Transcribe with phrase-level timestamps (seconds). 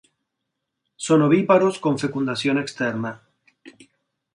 [1.05, 3.11] Son ovíparos con fecundación externa.